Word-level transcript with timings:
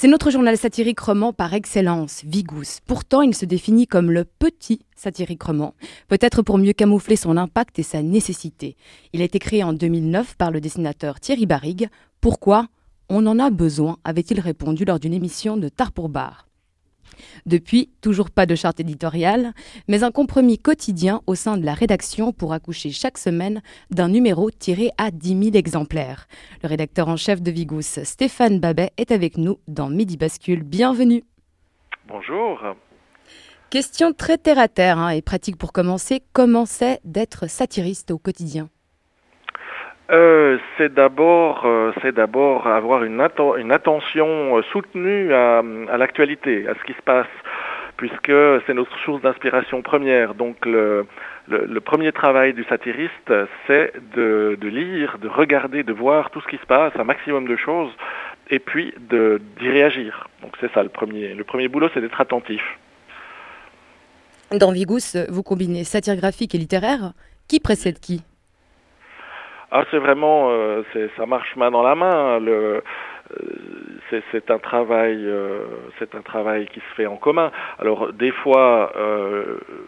C'est 0.00 0.06
notre 0.06 0.30
journal 0.30 0.56
satirique 0.56 1.00
roman 1.00 1.32
par 1.32 1.54
excellence, 1.54 2.22
Vigous. 2.24 2.78
Pourtant, 2.86 3.20
il 3.22 3.34
se 3.34 3.44
définit 3.44 3.88
comme 3.88 4.12
le 4.12 4.24
petit 4.24 4.80
satirique 4.94 5.42
roman, 5.42 5.74
peut-être 6.06 6.42
pour 6.42 6.56
mieux 6.56 6.72
camoufler 6.72 7.16
son 7.16 7.36
impact 7.36 7.80
et 7.80 7.82
sa 7.82 8.00
nécessité. 8.00 8.76
Il 9.12 9.22
a 9.22 9.24
été 9.24 9.40
créé 9.40 9.64
en 9.64 9.72
2009 9.72 10.36
par 10.36 10.52
le 10.52 10.60
dessinateur 10.60 11.18
Thierry 11.18 11.46
Barrigue. 11.46 11.88
Pourquoi? 12.20 12.68
On 13.08 13.26
en 13.26 13.38
a 13.38 13.50
besoin, 13.50 13.98
avait-il 14.04 14.38
répondu 14.38 14.84
lors 14.84 15.00
d'une 15.00 15.14
émission 15.14 15.56
de 15.56 15.68
Tard 15.68 15.92
pour 15.92 16.08
Bar. 16.08 16.47
Depuis, 17.46 17.90
toujours 18.00 18.30
pas 18.30 18.46
de 18.46 18.54
charte 18.54 18.80
éditoriale, 18.80 19.52
mais 19.88 20.04
un 20.04 20.10
compromis 20.10 20.58
quotidien 20.58 21.22
au 21.26 21.34
sein 21.34 21.56
de 21.56 21.64
la 21.64 21.74
rédaction 21.74 22.32
pour 22.32 22.52
accoucher 22.52 22.90
chaque 22.90 23.18
semaine 23.18 23.62
d'un 23.90 24.08
numéro 24.08 24.50
tiré 24.50 24.90
à 24.98 25.10
10 25.10 25.44
000 25.44 25.56
exemplaires. 25.56 26.26
Le 26.62 26.68
rédacteur 26.68 27.08
en 27.08 27.16
chef 27.16 27.42
de 27.42 27.50
Vigous, 27.50 28.00
Stéphane 28.04 28.60
Babet, 28.60 28.92
est 28.96 29.12
avec 29.12 29.38
nous 29.38 29.58
dans 29.68 29.90
Midi 29.90 30.16
Bascule. 30.16 30.62
Bienvenue. 30.62 31.24
Bonjour. 32.06 32.58
Question 33.70 34.14
très 34.14 34.38
terre 34.38 34.58
à 34.58 34.68
terre 34.68 34.98
hein, 34.98 35.10
et 35.10 35.20
pratique 35.20 35.58
pour 35.58 35.72
commencer. 35.72 36.22
Comment 36.32 36.64
c'est 36.64 37.00
d'être 37.04 37.50
satiriste 37.50 38.10
au 38.10 38.18
quotidien? 38.18 38.70
Euh, 40.10 40.56
c'est 40.76 40.92
d'abord, 40.92 41.66
euh, 41.66 41.92
c'est 42.00 42.14
d'abord 42.14 42.66
avoir 42.66 43.04
une, 43.04 43.20
une 43.58 43.72
attention 43.72 44.56
euh, 44.56 44.62
soutenue 44.72 45.34
à, 45.34 45.62
l'actualité, 45.98 46.66
à 46.66 46.74
ce 46.74 46.84
qui 46.84 46.94
se 46.94 47.02
passe, 47.02 47.26
puisque 47.98 48.32
c'est 48.66 48.72
notre 48.72 48.96
source 49.00 49.20
d'inspiration 49.20 49.82
première. 49.82 50.34
Donc 50.34 50.64
le, 50.64 51.06
le, 51.46 51.80
premier 51.80 52.12
travail 52.12 52.54
du 52.54 52.64
satiriste, 52.64 53.32
c'est 53.66 53.92
de, 54.16 54.56
de, 54.58 54.68
lire, 54.68 55.18
de 55.18 55.28
regarder, 55.28 55.82
de 55.82 55.92
voir 55.92 56.30
tout 56.30 56.40
ce 56.40 56.48
qui 56.48 56.56
se 56.56 56.66
passe, 56.66 56.92
un 56.98 57.04
maximum 57.04 57.46
de 57.46 57.56
choses, 57.56 57.92
et 58.48 58.60
puis 58.60 58.94
d'y 59.10 59.68
réagir. 59.68 60.28
Donc 60.40 60.52
c'est 60.58 60.72
ça 60.72 60.82
le 60.82 60.88
premier. 60.88 61.34
Le 61.34 61.44
premier 61.44 61.68
boulot, 61.68 61.90
c'est 61.92 62.00
d'être 62.00 62.20
attentif. 62.20 62.62
Dans 64.52 64.72
Vigous, 64.72 65.18
vous 65.28 65.42
combinez 65.42 65.84
satire 65.84 66.16
graphique 66.16 66.54
et 66.54 66.58
littéraire. 66.58 67.12
Qui 67.46 67.60
précède 67.60 67.98
qui? 67.98 68.22
Ah, 69.70 69.84
c'est 69.90 69.98
vraiment, 69.98 70.48
euh, 70.50 70.82
ça 71.16 71.26
marche 71.26 71.54
main 71.56 71.70
dans 71.70 71.82
la 71.82 71.94
main. 71.94 72.38
Le, 72.38 72.82
euh, 73.40 74.20
c'est 74.32 74.50
un 74.50 74.58
travail, 74.58 75.18
euh, 75.26 75.64
c'est 75.98 76.14
un 76.14 76.22
travail 76.22 76.66
qui 76.72 76.80
se 76.80 76.94
fait 76.96 77.06
en 77.06 77.16
commun. 77.16 77.50
Alors 77.78 78.12
des 78.12 78.30
fois, 78.30 78.92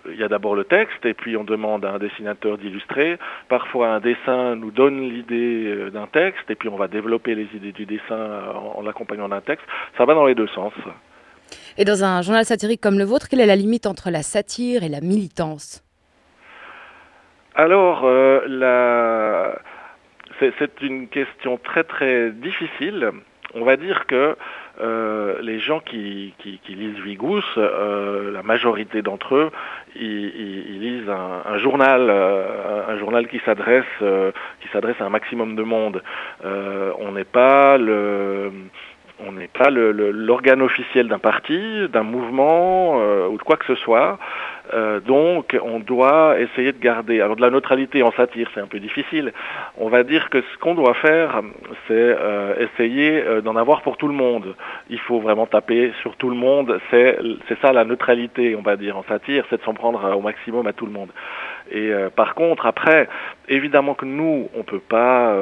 il 0.07 0.17
y 0.17 0.23
a 0.23 0.29
d'abord 0.29 0.55
le 0.55 0.65
texte 0.65 1.05
et 1.07 1.15
puis 1.15 1.37
on 1.37 1.45
demande 1.45 1.85
à 1.87 1.93
un 1.93 1.99
dessinateur 1.99 2.59
d'illustrer. 2.59 3.19
Parfois, 3.49 3.89
un 3.89 4.01
dessin 4.01 4.55
nous 4.57 4.71
donne 4.71 5.01
l'idée 5.01 5.91
d'un 5.91 6.07
texte 6.07 6.51
et 6.51 6.55
puis 6.55 6.69
on 6.69 6.77
va 6.77 6.89
développer 6.89 7.35
les 7.35 7.49
idées 7.55 7.73
du 7.73 7.87
dessin 7.87 8.43
en, 8.55 8.81
en 8.81 8.83
l'accompagnant 8.83 9.29
d'un 9.29 9.41
texte. 9.41 9.65
Ça 9.97 10.05
va 10.05 10.15
dans 10.15 10.27
les 10.27 10.35
deux 10.35 10.49
sens. 10.49 10.75
Et 11.79 11.85
dans 11.85 12.05
un 12.05 12.21
journal 12.21 12.45
satirique 12.45 12.81
comme 12.81 12.99
le 12.99 13.05
vôtre, 13.05 13.29
quelle 13.29 13.41
est 13.41 13.47
la 13.47 13.57
limite 13.57 13.87
entre 13.87 14.11
la 14.11 14.23
satire 14.23 14.83
et 14.83 14.89
la 14.89 15.01
militance? 15.01 15.83
Alors, 17.55 18.03
euh, 18.05 18.41
la... 18.47 19.59
c'est 20.59 20.83
une 20.83 21.09
question 21.09 21.59
très 21.59 21.85
très 21.85 22.31
difficile. 22.31 23.11
On 23.55 23.65
va 23.65 23.77
dire 23.77 24.07
que 24.07 24.37
euh, 24.81 25.39
les 25.43 25.59
gens 25.59 25.81
qui, 25.81 26.33
lisent 26.69 27.01
Vigous, 27.01 27.43
euh, 27.59 28.31
la 28.33 28.43
majorité 28.43 29.03
d'entre 29.03 29.35
eux, 29.35 29.51
ils, 29.97 30.81
lisent 30.81 31.11
un, 31.11 31.59
journal, 31.59 32.09
un 32.11 32.97
journal 32.99 33.27
qui 33.27 33.41
s'adresse, 33.45 33.85
euh, 34.03 34.31
qui 34.61 34.69
s'adresse 34.69 35.01
à 35.01 35.05
un 35.05 35.11
maximum 35.11 35.57
de 35.57 35.63
monde. 35.63 36.03
on 36.45 37.13
n'est 37.13 37.25
pas 37.25 37.77
l'organe 39.71 40.63
officiel 40.63 41.09
d'un 41.09 41.19
parti, 41.19 41.89
d'un 41.89 42.05
mouvement 42.05 42.97
ou 43.27 43.37
de 43.37 43.43
quoi 43.43 43.57
que 43.57 43.67
ce 43.67 43.75
soit. 43.75 44.19
Euh, 44.73 45.01
donc, 45.01 45.57
on 45.63 45.81
doit 45.81 46.39
essayer 46.41 46.73
de 46.73 46.79
garder. 46.79 47.21
Alors, 47.21 47.37
de 47.37 47.41
la 47.41 47.51
neutralité 47.51 48.03
en 48.03 48.13
satire, 48.13 48.51
c'est 48.55 48.61
un 48.61 48.67
peu 48.67 48.81
difficile. 48.81 49.33
On 49.79 49.89
va 49.89 50.03
dire 50.03 50.31
que 50.31 50.41
ce 50.41 50.59
qu'on 50.59 50.75
doit 50.75 50.95
faire, 50.95 51.41
c'est 51.89 51.95
euh, 51.95 52.55
essayer 52.59 53.23
euh, 53.23 53.41
d'en 53.41 53.57
avoir 53.57 53.83
pour 53.83 53.97
tout 53.97 54.09
le 54.09 54.15
monde. 54.15 54.55
Il 54.89 55.01
faut 55.01 55.21
vraiment 55.21 55.47
taper 55.47 55.93
sur 56.03 56.17
tout 56.17 56.31
le 56.31 56.37
monde. 56.37 56.81
C'est 56.91 57.19
ça 57.61 57.73
la 57.73 57.85
neutralité, 57.85 58.57
on 58.57 58.63
va 58.63 58.77
dire, 58.77 58.97
en 58.97 59.05
satire, 59.05 59.45
c'est 59.51 59.59
de 59.59 59.63
s'en 59.63 59.75
prendre 59.75 60.17
au 60.17 60.21
maximum 60.21 60.67
à 60.67 60.73
tout 60.73 60.87
le 60.87 60.93
monde. 60.93 61.11
Et 61.73 61.93
par 62.17 62.35
contre, 62.35 62.67
après, 62.67 63.09
évidemment 63.49 63.95
que 63.95 64.05
nous, 64.05 64.49
on 64.57 64.65
peut 64.65 64.81
pas 64.81 65.37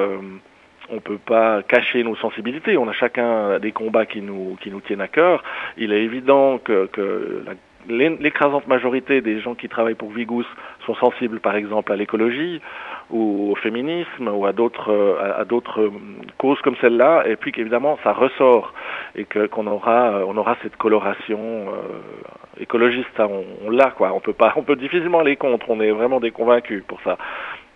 on 0.91 0.99
peut 0.99 1.17
pas 1.17 1.63
cacher 1.63 2.03
nos 2.03 2.15
sensibilités. 2.15 2.77
On 2.77 2.87
a 2.87 2.93
chacun 2.93 3.59
des 3.59 3.71
combats 3.71 4.05
qui 4.05 4.21
nous 4.21 4.57
qui 4.61 4.69
nous 4.69 4.81
tiennent 4.81 5.01
à 5.01 5.07
cœur. 5.07 5.43
Il 5.77 5.91
est 5.91 6.03
évident 6.03 6.57
que, 6.57 6.87
que 6.87 7.43
l'écrasante 7.87 8.67
majorité 8.67 9.21
des 9.21 9.39
gens 9.39 9.55
qui 9.55 9.69
travaillent 9.69 9.95
pour 9.95 10.11
Vigous 10.11 10.45
sont 10.85 10.95
sensibles, 10.95 11.39
par 11.39 11.55
exemple, 11.55 11.91
à 11.91 11.95
l'écologie 11.95 12.61
ou 13.09 13.51
au 13.51 13.55
féminisme 13.55 14.27
ou 14.27 14.45
à 14.45 14.53
d'autres 14.53 15.17
à, 15.39 15.43
d'autres 15.45 15.81
euh, 15.81 15.91
causes 16.37 16.59
comme 16.61 16.75
celle-là, 16.79 17.23
et 17.25 17.35
puis 17.35 17.51
qu'évidemment 17.51 17.97
ça 18.03 18.13
ressort 18.13 18.73
et 19.15 19.25
que 19.25 19.47
qu'on 19.47 19.65
aura 19.65 20.21
on 20.27 20.37
aura 20.37 20.55
cette 20.61 20.75
coloration 20.77 21.39
euh, 21.39 22.61
écologiste, 22.61 23.19
on 23.19 23.69
l'a 23.71 23.91
quoi. 23.91 24.13
On 24.13 24.19
peut 24.19 24.33
pas, 24.33 24.53
on 24.55 24.63
peut 24.63 24.75
difficilement 24.75 25.19
aller 25.19 25.37
contre. 25.37 25.69
On 25.69 25.81
est 25.81 25.91
vraiment 25.91 26.19
des 26.19 26.31
convaincus 26.31 26.83
pour 26.87 27.01
ça 27.01 27.17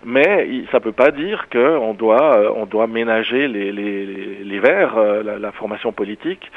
mais 0.06 0.66
ça 0.72 0.78
ne 0.78 0.84
peut 0.84 0.91
pas 0.91 1.12
dire 1.12 1.47
qu'on 1.52 1.94
doit, 1.94 2.38
euh, 2.38 2.52
on 2.56 2.66
doit 2.66 2.88
ménager 2.88 3.47
les, 3.47 3.72
les, 3.72 4.06
les 4.44 4.59
verts, 4.59 4.97
euh, 4.97 5.24
la, 5.24 5.40
la, 5.40 5.52
formation 5.52 5.91
politique, 5.91 6.52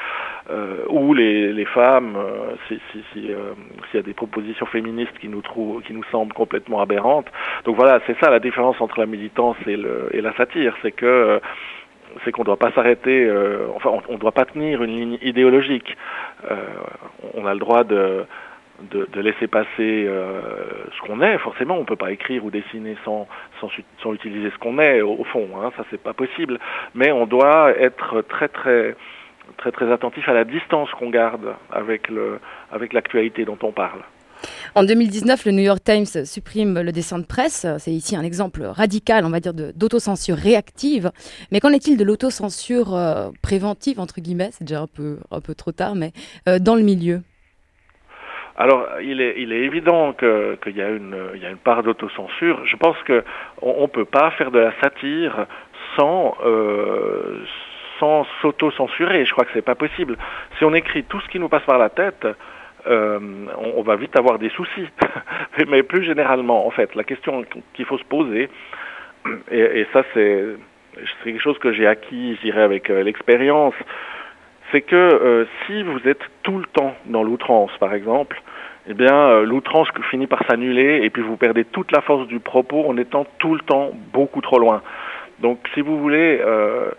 euh, 0.49 0.83
ou 0.89 1.13
les, 1.13 1.53
les 1.53 1.65
femmes, 1.65 2.17
s'il 2.67 2.79
si, 2.91 3.03
si, 3.13 3.27
y 3.93 3.97
a 3.97 4.01
des 4.01 4.13
propositions 4.13 4.65
féministes 4.65 5.17
qui 5.19 5.29
nous, 5.29 5.41
trouvent, 5.41 5.81
qui 5.83 5.93
nous 5.93 6.03
semblent 6.11 6.33
complètement 6.33 6.81
aberrantes. 6.81 7.27
Donc 7.65 7.75
voilà, 7.75 7.99
c'est 8.05 8.17
ça 8.19 8.29
la 8.29 8.39
différence 8.39 8.79
entre 8.81 8.99
la 8.99 9.05
militance 9.05 9.57
et, 9.65 9.77
le, 9.77 10.09
la 10.13 10.33
satire, 10.35 10.75
c'est 10.81 10.91
que 10.91 11.39
c'est 12.23 12.31
qu'on 12.31 12.41
ne 12.41 12.47
doit 12.47 12.57
pas 12.57 12.71
s'arrêter, 12.71 13.29
enfin 13.75 13.91
on 14.09 14.13
ne 14.13 14.17
doit 14.17 14.31
pas 14.31 14.45
tenir 14.45 14.81
une 14.81 14.95
ligne 14.95 15.17
idéologique. 15.21 15.95
on 17.35 17.45
a 17.45 17.53
le 17.53 17.59
droit 17.59 17.83
de 17.83 18.25
de, 18.91 19.21
laisser 19.21 19.47
passer 19.47 20.05
euh, 20.07 20.41
ce 20.95 21.07
qu'on 21.07 21.21
est. 21.21 21.37
Forcément, 21.39 21.75
on 21.75 21.81
ne 21.81 21.85
peut 21.85 21.95
pas 21.95 22.11
écrire 22.11 22.45
ou 22.45 22.51
dessiner 22.51 22.95
sans, 23.03 23.27
sans, 23.59 23.69
sans 24.01 24.13
utiliser 24.13 24.51
ce 24.51 24.57
qu'on 24.57 24.79
est, 24.79 25.01
au, 25.01 25.23
fond. 25.23 25.49
Hein, 25.57 25.71
ça, 25.75 25.83
c'est 25.89 26.01
pas 26.01 26.13
possible. 26.13 26.59
Mais 26.93 27.11
on 27.11 27.25
doit 27.25 27.71
être 27.77 28.21
très, 28.21 28.47
très, 28.47 28.95
très, 29.57 29.71
très 29.71 29.91
attentif 29.91 30.27
à 30.29 30.33
la 30.33 30.43
distance 30.43 30.89
qu'on 30.91 31.09
garde 31.09 31.55
avec, 31.71 32.09
le, 32.09 32.39
avec 32.71 32.93
l'actualité 32.93 33.45
dont 33.45 33.57
on 33.63 33.71
parle. 33.71 34.01
En 34.75 34.83
2019, 34.83 35.45
le 35.45 35.51
New 35.51 35.63
York 35.63 35.83
Times 35.83 36.25
supprime 36.25 36.79
le 36.79 36.91
dessin 36.91 37.17
de 37.17 37.25
presse. 37.25 37.65
C'est 37.79 37.91
ici 37.91 38.15
un 38.15 38.21
exemple 38.21 38.63
radical, 38.63 39.25
on 39.25 39.29
va 39.29 39.39
dire, 39.39 39.53
d'autocensure 39.53 40.37
réactive. 40.37 41.11
Mais 41.51 41.59
qu'en 41.59 41.71
est-il 41.71 41.97
de 41.97 42.03
l'autocensure 42.03 42.95
euh, 42.95 43.29
préventive, 43.41 43.99
entre 43.99 44.21
guillemets? 44.21 44.49
C'est 44.51 44.65
déjà 44.65 44.81
un 44.81 44.87
peu, 44.87 45.17
un 45.31 45.41
peu 45.41 45.55
trop 45.55 45.71
tard, 45.71 45.95
mais 45.95 46.11
euh, 46.47 46.59
dans 46.59 46.75
le 46.75 46.83
milieu? 46.83 47.21
Alors, 48.57 48.87
il 49.03 49.21
est, 49.21 49.37
évident 49.37 50.13
qu'il 50.13 50.75
y, 50.75 50.81
a 50.81 50.89
une, 50.89 51.57
part 51.63 51.83
d'autocensure. 51.83 52.65
Je 52.65 52.75
pense 52.75 52.97
qu'on 53.03 53.81
ne 53.81 53.87
peut 53.87 54.05
pas 54.05 54.31
faire 54.31 54.49
de 54.49 54.57
la 54.57 54.73
satire 54.81 55.45
sans, 55.95 56.35
euh, 56.43 57.43
sans 57.99 58.25
s'auto-censurer. 58.41 59.25
Je 59.25 59.31
crois 59.31 59.45
que 59.45 59.51
c'est 59.53 59.61
pas 59.61 59.75
possible. 59.75 60.17
Si 60.57 60.65
on 60.65 60.73
écrit 60.73 61.03
tout 61.03 61.19
ce 61.21 61.27
qui 61.27 61.39
nous 61.39 61.49
passe 61.49 61.65
par 61.65 61.77
la 61.77 61.89
tête, 61.89 62.25
euh, 62.87 63.19
on, 63.75 63.83
va 63.83 63.95
vite 63.95 64.17
avoir 64.17 64.39
des 64.39 64.49
soucis. 64.49 64.89
Mais 65.67 65.83
plus 65.83 66.03
généralement, 66.03 66.65
en 66.65 66.71
fait, 66.71 66.95
la 66.95 67.03
question 67.03 67.45
qu'il 67.75 67.85
faut 67.85 67.99
se 67.99 68.05
poser, 68.05 68.49
et, 69.51 69.59
et 69.59 69.87
ça 69.93 70.03
c'est 70.13 70.55
quelque 71.23 71.41
chose 71.41 71.59
que 71.59 71.73
j'ai 71.73 71.85
acquis, 71.85 72.35
je 72.37 72.41
dirais, 72.41 72.63
avec 72.63 72.89
euh, 72.89 73.03
l'expérience, 73.03 73.75
c'est 74.71 74.81
que 74.81 74.95
euh, 74.95 75.45
si 75.65 75.83
vous 75.83 76.07
êtes 76.07 76.23
tout 76.43 76.57
le 76.57 76.65
temps 76.65 76.95
dans 77.05 77.23
l'outrance, 77.23 77.71
par 77.79 77.93
exemple, 77.93 78.41
eh 78.89 78.93
bien, 78.93 79.15
euh, 79.15 79.45
l'outrance 79.45 79.87
finit 80.09 80.27
par 80.27 80.45
s'annuler 80.47 81.01
et 81.03 81.09
puis 81.09 81.21
vous 81.21 81.37
perdez 81.37 81.65
toute 81.65 81.91
la 81.91 82.01
force 82.01 82.27
du 82.27 82.39
propos 82.39 82.85
en 82.87 82.97
étant 82.97 83.25
tout 83.37 83.53
le 83.53 83.61
temps 83.61 83.91
beaucoup 84.13 84.41
trop 84.41 84.59
loin. 84.59 84.81
Donc, 85.39 85.59
si 85.73 85.81
vous 85.81 85.99
voulez, 85.99 86.39
euh, 86.43 86.89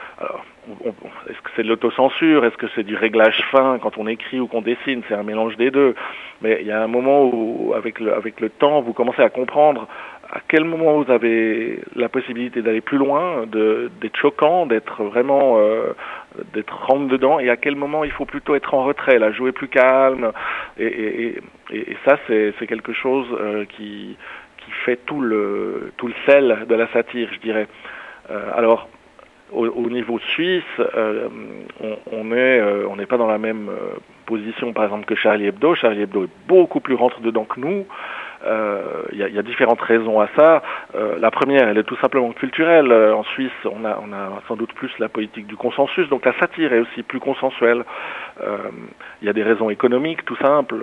est-ce 1.28 1.40
que 1.42 1.50
c'est 1.56 1.62
de 1.62 1.68
l'autocensure? 1.68 2.44
Est-ce 2.44 2.56
que 2.56 2.66
c'est 2.74 2.84
du 2.84 2.94
réglage 2.94 3.42
fin 3.50 3.78
quand 3.82 3.98
on 3.98 4.06
écrit 4.06 4.38
ou 4.38 4.46
qu'on 4.46 4.62
dessine? 4.62 5.02
C'est 5.08 5.14
un 5.14 5.22
mélange 5.22 5.56
des 5.56 5.70
deux. 5.70 5.94
Mais 6.42 6.58
il 6.60 6.66
y 6.66 6.72
a 6.72 6.82
un 6.82 6.86
moment 6.86 7.24
où, 7.24 7.72
avec 7.74 7.98
le, 7.98 8.14
avec 8.14 8.40
le 8.40 8.48
temps, 8.50 8.80
vous 8.80 8.92
commencez 8.92 9.22
à 9.22 9.28
comprendre 9.28 9.88
à 10.30 10.40
quel 10.46 10.64
moment 10.64 11.00
vous 11.00 11.10
avez 11.10 11.80
la 11.96 12.08
possibilité 12.08 12.60
d'aller 12.60 12.82
plus 12.82 12.98
loin, 12.98 13.46
d'être 13.46 14.16
choquant, 14.16 14.66
d'être 14.66 15.02
vraiment 15.02 15.58
euh, 15.58 15.94
d'être 16.52 16.76
rentre 16.86 17.08
dedans, 17.08 17.38
et 17.38 17.48
à 17.48 17.56
quel 17.56 17.76
moment 17.76 18.04
il 18.04 18.10
faut 18.10 18.26
plutôt 18.26 18.54
être 18.54 18.74
en 18.74 18.84
retrait, 18.84 19.18
là, 19.18 19.32
jouer 19.32 19.52
plus 19.52 19.68
calme. 19.68 20.32
Et, 20.78 21.36
ça, 22.04 22.18
c'est 22.26 22.66
quelque 22.66 22.92
chose 22.92 23.26
euh, 23.40 23.64
qui, 23.64 24.16
fait 24.84 24.98
tout 25.06 25.22
le 25.22 25.92
tout 25.96 26.08
le 26.08 26.14
sel 26.26 26.66
de 26.68 26.74
la 26.74 26.86
satire, 26.88 27.30
je 27.32 27.40
dirais. 27.40 27.66
alors, 28.54 28.86
au, 29.50 29.88
niveau 29.88 30.18
suisse, 30.18 30.62
on 32.12 32.24
n'est 32.24 33.06
pas 33.06 33.16
dans 33.16 33.26
la 33.26 33.38
même 33.38 33.70
position, 34.26 34.74
par 34.74 34.84
exemple, 34.84 35.06
que 35.06 35.14
Charlie 35.14 35.46
Hebdo. 35.46 35.74
Charlie 35.74 36.02
Hebdo 36.02 36.24
est 36.24 36.30
beaucoup 36.46 36.80
plus 36.80 36.94
rentre 36.94 37.20
dedans 37.22 37.44
que 37.44 37.58
nous. 37.60 37.86
Il 38.40 38.46
euh, 38.48 39.02
y, 39.12 39.34
y, 39.34 39.38
a, 39.38 39.42
différentes 39.42 39.80
raisons 39.80 40.20
à 40.20 40.28
ça. 40.36 40.62
Euh, 40.94 41.18
la 41.18 41.30
première, 41.30 41.68
elle 41.68 41.78
est 41.78 41.82
tout 41.84 41.96
simplement 41.96 42.30
culturelle. 42.32 42.92
Euh, 42.92 43.12
en 43.12 43.24
Suisse, 43.24 43.50
on 43.64 43.84
a, 43.84 43.98
on 44.00 44.12
a 44.12 44.40
sans 44.46 44.54
doute 44.54 44.72
plus 44.74 44.90
la 45.00 45.08
politique 45.08 45.46
du 45.46 45.56
consensus, 45.56 46.08
donc 46.08 46.24
la 46.24 46.32
satire 46.38 46.72
est 46.72 46.78
aussi 46.78 47.02
plus 47.02 47.20
consensuelle. 47.20 47.84
Il 49.20 49.26
y 49.26 49.28
a 49.28 49.32
des 49.32 49.42
raisons 49.42 49.68
économiques, 49.68 50.24
tout 50.24 50.36
simple. 50.36 50.76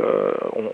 On, 0.53 0.71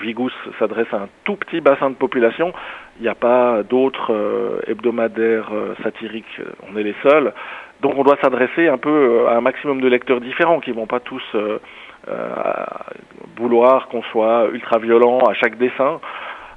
Vigous 0.00 0.32
s'adresse 0.58 0.92
à 0.92 0.96
un 0.96 1.08
tout 1.24 1.36
petit 1.36 1.60
bassin 1.60 1.90
de 1.90 1.94
population. 1.94 2.52
Il 2.98 3.02
n'y 3.02 3.08
a 3.08 3.14
pas 3.14 3.62
d'autres 3.62 4.60
hebdomadaires 4.66 5.50
satiriques. 5.84 6.40
On 6.68 6.76
est 6.76 6.82
les 6.82 6.96
seuls. 7.04 7.32
Donc 7.80 7.94
on 7.96 8.02
doit 8.02 8.18
s'adresser 8.20 8.68
un 8.68 8.78
peu 8.78 9.28
à 9.28 9.36
un 9.36 9.40
maximum 9.40 9.80
de 9.80 9.88
lecteurs 9.88 10.20
différents 10.20 10.60
qui 10.60 10.72
vont 10.72 10.86
pas 10.86 11.00
tous 11.00 11.22
euh, 11.34 11.58
vouloir 13.36 13.88
qu'on 13.88 14.02
soit 14.04 14.48
ultra 14.52 14.78
violent 14.78 15.18
à 15.20 15.34
chaque 15.34 15.58
dessin. 15.58 16.00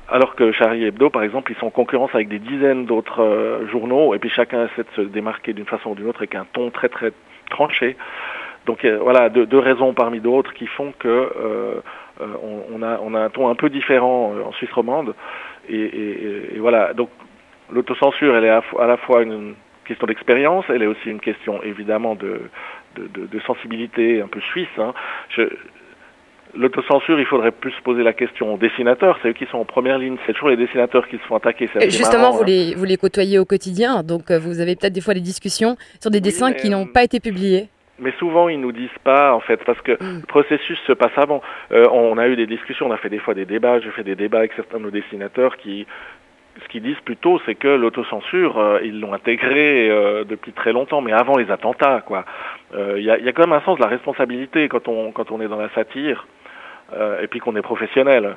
Alors 0.09 0.35
que 0.35 0.51
Charlie 0.51 0.83
Hebdo, 0.85 1.09
par 1.09 1.23
exemple, 1.23 1.53
ils 1.53 1.57
sont 1.57 1.67
en 1.67 1.71
concurrence 1.71 2.13
avec 2.13 2.27
des 2.27 2.39
dizaines 2.39 2.85
d'autres 2.85 3.23
euh, 3.23 3.65
journaux, 3.69 4.13
et 4.13 4.19
puis 4.19 4.29
chacun 4.29 4.65
essaie 4.65 4.83
de 4.83 4.95
se 4.95 5.01
démarquer 5.01 5.53
d'une 5.53 5.65
façon 5.65 5.91
ou 5.91 5.95
d'une 5.95 6.07
autre 6.07 6.19
avec 6.19 6.35
un 6.35 6.45
ton 6.51 6.69
très 6.69 6.89
très 6.89 7.13
tranché. 7.49 7.95
Donc 8.65 8.83
euh, 8.83 8.99
voilà, 9.01 9.29
deux, 9.29 9.59
raisons 9.59 9.93
parmi 9.93 10.19
d'autres 10.19 10.53
qui 10.53 10.67
font 10.67 10.93
que 10.99 11.81
on, 12.19 12.83
a, 12.83 12.99
on 13.01 13.15
a 13.15 13.19
un 13.19 13.29
ton 13.29 13.47
un 13.47 13.55
peu 13.55 13.69
différent 13.69 14.33
en 14.45 14.51
Suisse 14.51 14.71
romande. 14.73 15.15
Et 15.69 16.57
voilà, 16.59 16.93
donc 16.93 17.09
l'autocensure, 17.71 18.35
elle 18.35 18.43
est 18.43 18.49
à, 18.49 18.61
à 18.79 18.88
la 18.88 18.97
fois 18.97 19.23
une 19.23 19.55
question 19.91 20.07
d'expérience, 20.07 20.65
elle 20.69 20.83
est 20.83 20.88
aussi 20.88 21.09
une 21.09 21.19
question 21.19 21.61
évidemment 21.63 22.15
de, 22.15 22.41
de, 22.95 23.39
sensibilité 23.45 24.21
un 24.21 24.27
peu 24.27 24.41
suisse. 24.41 24.67
Hein. 24.77 24.93
L'autocensure, 26.53 27.19
il 27.19 27.25
faudrait 27.25 27.51
plus 27.51 27.73
poser 27.83 28.03
la 28.03 28.11
question 28.11 28.53
aux 28.53 28.57
dessinateurs, 28.57 29.17
c'est 29.21 29.29
eux 29.29 29.33
qui 29.33 29.45
sont 29.45 29.57
en 29.57 29.65
première 29.65 29.97
ligne, 29.97 30.17
c'est 30.25 30.33
toujours 30.33 30.49
les 30.49 30.57
dessinateurs 30.57 31.07
qui 31.07 31.17
se 31.17 31.23
font 31.23 31.35
attaquer. 31.35 31.69
Justement, 31.85 32.31
vous, 32.31 32.41
hein. 32.41 32.45
les, 32.47 32.75
vous 32.75 32.83
les 32.83 32.97
côtoyez 32.97 33.39
au 33.39 33.45
quotidien, 33.45 34.03
donc 34.03 34.31
euh, 34.31 34.39
vous 34.39 34.59
avez 34.59 34.75
peut-être 34.75 34.93
des 34.93 35.01
fois 35.01 35.13
des 35.13 35.21
discussions 35.21 35.77
sur 36.01 36.11
des 36.11 36.19
dessins 36.19 36.51
qui 36.51 36.69
n'ont 36.69 36.88
pas 36.88 37.03
été 37.03 37.19
publiés 37.19 37.67
mais 38.01 38.13
souvent 38.17 38.49
ils 38.49 38.59
nous 38.59 38.71
disent 38.71 38.89
pas 39.03 39.33
en 39.33 39.39
fait 39.39 39.63
parce 39.63 39.79
que 39.81 39.91
le 39.91 40.25
processus 40.25 40.79
se 40.88 40.93
passe 40.93 41.15
avant. 41.17 41.41
Euh, 41.71 41.85
on 41.91 42.17
a 42.17 42.27
eu 42.27 42.35
des 42.35 42.47
discussions, 42.47 42.88
on 42.88 42.91
a 42.91 42.97
fait 42.97 43.09
des 43.09 43.19
fois 43.19 43.35
des 43.35 43.45
débats, 43.45 43.79
j'ai 43.79 43.91
fait 43.91 44.03
des 44.03 44.15
débats 44.15 44.39
avec 44.39 44.53
certains 44.55 44.79
de 44.79 44.83
nos 44.83 44.91
dessinateurs 44.91 45.55
qui 45.57 45.85
ce 46.63 46.68
qu'ils 46.69 46.83
disent 46.83 47.00
plutôt, 47.06 47.39
c'est 47.45 47.56
que 47.56 47.68
l'autocensure, 47.68 48.57
euh, 48.57 48.80
ils 48.83 49.00
l'ont 49.00 49.13
intégré 49.13 49.89
euh, 49.89 50.24
depuis 50.24 50.51
très 50.51 50.74
longtemps, 50.74 51.01
mais 51.01 51.13
avant 51.13 51.38
les 51.38 51.50
attentats, 51.51 52.01
quoi. 52.06 52.25
Euh, 52.75 52.95
il 52.98 53.03
y, 53.03 53.12
a, 53.12 53.18
y, 53.18 53.27
a, 53.27 53.31
quand 53.31 53.44
même 53.48 53.53
un 53.53 53.62
sens 53.62 53.77
de 53.77 53.83
la 53.83 53.89
responsabilité 53.89 54.69
quand 54.69 54.88
on 54.88 55.12
quand 55.12 55.31
on 55.31 55.42
est 55.42 55.48
dans 55.48 55.59
la 55.59 55.69
satire. 55.74 56.27
et 57.24 57.27
puis 57.27 57.39
qu'on 57.39 57.56
est 57.56 57.62
professionnel. 57.62 58.36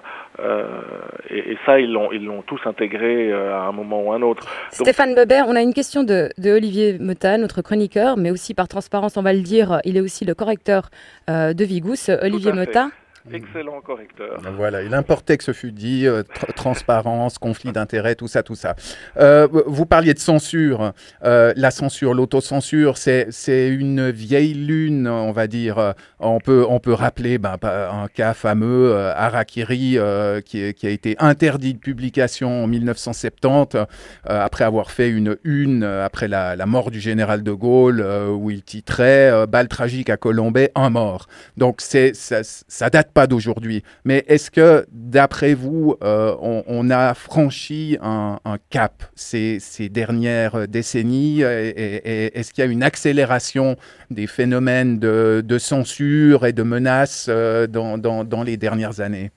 Et, 1.28 1.52
et, 1.52 1.58
ça, 1.66 1.80
ils 1.80 1.92
l'ont, 1.92 2.12
ils 2.12 2.24
l'ont 2.24 2.42
tous 2.42 2.60
intégré 2.66 3.32
à 3.32 3.62
un 3.62 3.72
moment 3.72 4.00
ou 4.00 4.12
un 4.12 4.22
autre. 4.22 4.44
Stéphane 4.70 5.12
Bebert, 5.16 5.46
on 5.48 5.56
a 5.56 5.60
une 5.60 5.74
question 5.74 6.04
de, 6.04 6.30
de 6.38 6.50
Olivier 6.52 6.96
Meta, 7.00 7.36
notre 7.36 7.62
chroniqueur, 7.62 8.16
mais 8.16 8.30
aussi 8.30 8.54
par 8.54 8.68
transparence, 8.68 9.16
on 9.16 9.22
va 9.22 9.32
le 9.32 9.42
dire, 9.42 9.80
il 9.84 9.96
est 9.96 10.00
aussi 10.00 10.24
le 10.24 10.34
correcteur 10.34 10.90
de 11.26 11.64
Vigous. 11.64 12.10
Olivier 12.22 12.52
Meta. 12.52 12.90
Excellent 13.32 13.80
correcteur. 13.80 14.38
Voilà, 14.54 14.82
il 14.82 14.92
importait 14.92 15.38
que 15.38 15.44
ce 15.44 15.54
fût 15.54 15.72
dit, 15.72 16.06
euh, 16.06 16.22
transparence, 16.56 17.38
conflit 17.38 17.72
d'intérêts, 17.72 18.16
tout 18.16 18.28
ça, 18.28 18.42
tout 18.42 18.54
ça. 18.54 18.76
Euh, 19.16 19.48
vous 19.66 19.86
parliez 19.86 20.12
de 20.12 20.18
censure. 20.18 20.92
Euh, 21.24 21.54
la 21.56 21.70
censure, 21.70 22.12
l'autocensure, 22.12 22.98
c'est, 22.98 23.24
une 23.68 24.10
vieille 24.10 24.52
lune, 24.52 25.08
on 25.08 25.32
va 25.32 25.46
dire. 25.46 25.94
On 26.20 26.38
peut, 26.38 26.66
on 26.68 26.80
peut 26.80 26.92
rappeler 26.92 27.38
ben, 27.38 27.56
un 27.62 28.08
cas 28.08 28.34
fameux, 28.34 28.94
Harakiri, 28.94 29.98
qui, 30.44 30.74
qui, 30.74 30.86
a 30.86 30.90
été 30.90 31.16
interdit 31.18 31.72
de 31.72 31.78
publication 31.78 32.64
en 32.64 32.66
1970, 32.66 33.86
après 34.24 34.64
avoir 34.64 34.90
fait 34.90 35.08
une 35.08 35.38
une 35.44 35.84
après 35.84 36.28
la, 36.28 36.56
la, 36.56 36.66
mort 36.66 36.90
du 36.90 37.00
général 37.00 37.42
de 37.42 37.52
Gaulle, 37.52 38.04
où 38.30 38.50
il 38.50 38.62
titrait 38.62 39.46
Balle 39.46 39.68
tragique 39.68 40.10
à 40.10 40.18
Colombay, 40.18 40.70
un 40.74 40.90
mort. 40.90 41.26
Donc 41.56 41.80
ça, 41.80 42.12
ça 42.12 42.90
date 42.90 43.13
pas 43.14 43.26
d'aujourd'hui. 43.26 43.82
Mais 44.04 44.24
est-ce 44.28 44.50
que, 44.50 44.84
d'après 44.90 45.54
vous, 45.54 45.94
euh, 46.02 46.34
on, 46.40 46.90
a 46.90 47.14
franchi 47.14 47.96
un, 48.02 48.38
cap 48.70 48.92
ces, 49.14 49.58
dernières 49.88 50.68
décennies 50.68 51.42
et, 51.42 52.36
Est-ce 52.36 52.52
qu'il 52.52 52.64
y 52.64 52.66
a 52.66 52.70
une 52.70 52.82
accélération 52.82 53.76
des 54.10 54.26
phénomènes 54.26 54.98
de, 54.98 55.58
censure 55.58 56.44
et 56.44 56.52
de 56.52 56.62
menaces 56.62 57.28
euh, 57.30 57.66
dans, 57.66 58.42
les 58.44 58.56
dernières 58.56 59.00
années? 59.00 59.30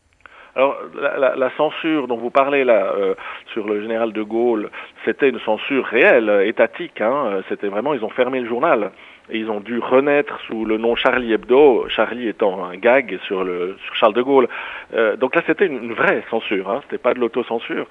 Alors, 0.55 0.75
la, 0.95 1.51
censure 1.55 2.07
dont 2.07 2.17
vous 2.17 2.31
parlez 2.31 2.63
là 2.63 2.91
euh, 2.97 3.13
sur 3.53 3.67
le 3.67 3.79
général 3.81 4.11
de 4.11 4.23
Gaulle, 4.23 4.71
c'était 5.05 5.29
une 5.29 5.39
censure 5.41 5.85
réelle, 5.85 6.29
étatique. 6.45 6.99
Hein. 6.99 7.41
C'était 7.47 7.67
vraiment, 7.67 7.93
ils 7.93 8.03
ont 8.03 8.09
fermé 8.09 8.39
le 8.39 8.47
journal 8.47 8.91
ils 9.29 9.49
ont 9.49 9.59
dû 9.59 9.79
renaître 9.79 10.39
sous 10.47 10.65
le 10.65 10.77
nom 10.77 10.95
Charlie 10.95 11.33
Hebdo, 11.33 11.87
Charlie 11.89 12.27
étant 12.27 12.63
un 12.63 12.77
gag 12.77 13.19
sur, 13.27 13.43
le, 13.43 13.75
sur 13.85 13.95
Charles 13.95 14.13
de 14.13 14.21
Gaulle. 14.21 14.47
Euh, 14.93 15.15
donc 15.17 15.35
là, 15.35 15.41
c'était 15.45 15.65
une, 15.65 15.93
vraie 15.93 16.23
censure, 16.29 16.69
hein, 16.69 16.81
c'était 16.83 16.97
pas 16.97 17.13
de 17.13 17.19
l'autocensure. 17.19 17.87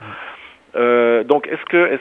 Euh, 0.74 1.24
donc, 1.24 1.46
est-ce 1.46 1.64
que, 1.66 1.98